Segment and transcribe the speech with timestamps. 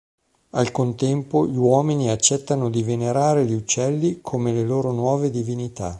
[0.53, 5.89] Al contempo, gli uomini accettano di venerare gli uccelli come le loro nuove divinità.